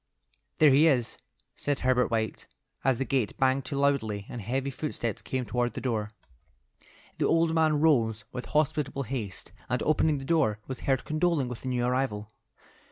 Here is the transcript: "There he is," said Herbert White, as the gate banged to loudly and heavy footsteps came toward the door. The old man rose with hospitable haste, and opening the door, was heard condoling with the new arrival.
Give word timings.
"There 0.57 0.71
he 0.71 0.87
is," 0.87 1.19
said 1.55 1.81
Herbert 1.81 2.09
White, 2.09 2.47
as 2.83 2.97
the 2.97 3.05
gate 3.05 3.37
banged 3.37 3.65
to 3.65 3.77
loudly 3.77 4.25
and 4.29 4.41
heavy 4.41 4.71
footsteps 4.71 5.21
came 5.21 5.45
toward 5.45 5.73
the 5.73 5.79
door. 5.79 6.09
The 7.19 7.27
old 7.27 7.53
man 7.53 7.79
rose 7.79 8.25
with 8.31 8.45
hospitable 8.45 9.03
haste, 9.03 9.51
and 9.69 9.83
opening 9.83 10.17
the 10.17 10.25
door, 10.25 10.57
was 10.65 10.79
heard 10.79 11.05
condoling 11.05 11.49
with 11.49 11.61
the 11.61 11.67
new 11.67 11.85
arrival. 11.85 12.31